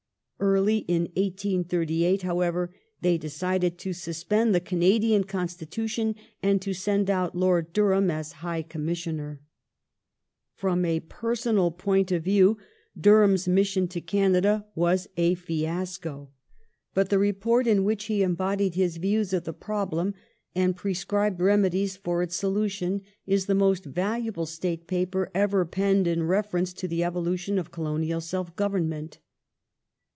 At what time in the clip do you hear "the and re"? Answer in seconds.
19.43-19.63